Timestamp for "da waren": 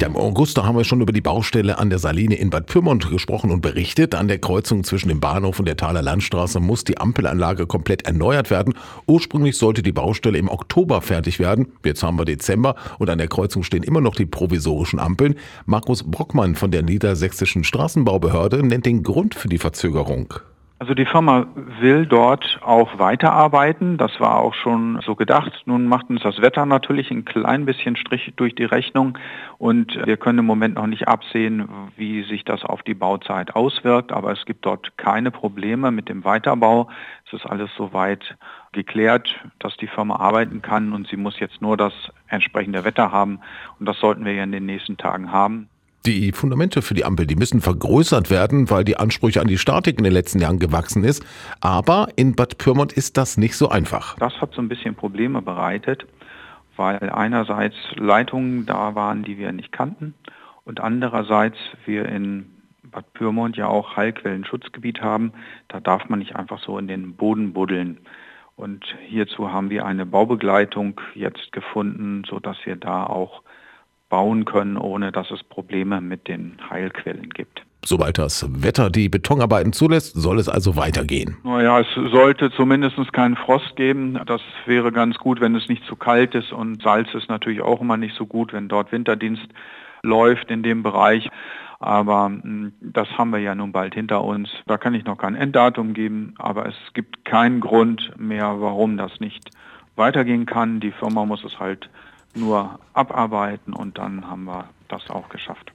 58.64-59.24